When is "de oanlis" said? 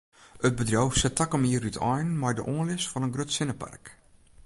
2.37-2.85